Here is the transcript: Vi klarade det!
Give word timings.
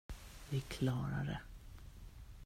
Vi 0.49 0.59
klarade 0.61 1.25
det! 1.25 1.39